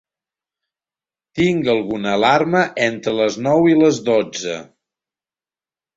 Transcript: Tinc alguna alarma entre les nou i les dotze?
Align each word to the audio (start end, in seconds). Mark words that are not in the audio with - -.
Tinc 1.41 1.69
alguna 1.75 2.15
alarma 2.19 2.63
entre 2.89 3.15
les 3.23 3.39
nou 3.49 3.69
i 3.75 3.79
les 3.85 4.01
dotze? 4.11 4.57